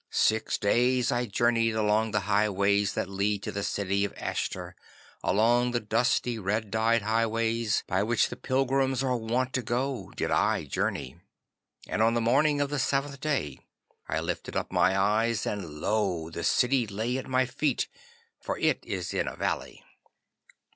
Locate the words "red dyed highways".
6.39-7.83